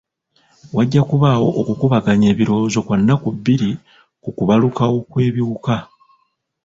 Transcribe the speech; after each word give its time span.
Wajja 0.75 1.01
kubaawo 1.09 1.49
okukubaganya 1.61 2.27
ebirowoozo 2.33 2.79
kwa 2.85 2.95
nnaku 2.99 3.27
bbiri 3.37 3.71
ku 4.23 4.29
kubalukawo 4.37 4.95
kw'ebiwuka. 5.09 5.75